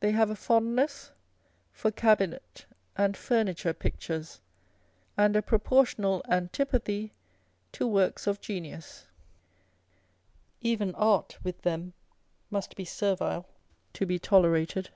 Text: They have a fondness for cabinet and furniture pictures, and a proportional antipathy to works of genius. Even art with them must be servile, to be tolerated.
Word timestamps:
They 0.00 0.10
have 0.10 0.30
a 0.30 0.34
fondness 0.34 1.12
for 1.70 1.92
cabinet 1.92 2.66
and 2.96 3.16
furniture 3.16 3.72
pictures, 3.72 4.40
and 5.16 5.36
a 5.36 5.42
proportional 5.42 6.24
antipathy 6.28 7.12
to 7.70 7.86
works 7.86 8.26
of 8.26 8.40
genius. 8.40 9.06
Even 10.60 10.92
art 10.96 11.38
with 11.44 11.62
them 11.62 11.92
must 12.50 12.74
be 12.74 12.84
servile, 12.84 13.46
to 13.92 14.04
be 14.04 14.18
tolerated. 14.18 14.90